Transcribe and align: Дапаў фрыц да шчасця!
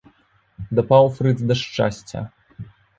Дапаў 0.79 1.05
фрыц 1.19 1.37
да 1.47 1.61
шчасця! 1.63 2.29